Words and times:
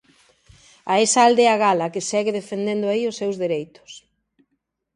A 0.91 0.93
esa 1.05 1.21
aldea 1.27 1.55
gala 1.65 1.91
que 1.93 2.07
segue 2.11 2.37
defendendo 2.39 2.85
aí 2.89 3.03
os 3.11 3.17
seus 3.21 3.35
dereitos. 3.43 3.91